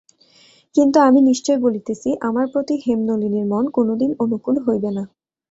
[0.75, 5.03] কিন্তু আমি নিশ্চয় বলিতেছি আমার প্রতি হেমনলিনীর মন কোনোদিন অনুকূল হইবে না।